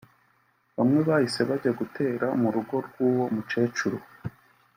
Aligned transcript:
Bamwe 0.77 0.99
bahise 1.07 1.41
bajya 1.49 1.71
gutera 1.79 2.27
mu 2.41 2.47
rugo 2.55 2.75
rw’uwo 2.87 3.23
mukecuru 3.35 3.97